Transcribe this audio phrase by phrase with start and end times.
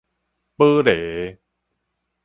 [0.55, 1.37] 寶螺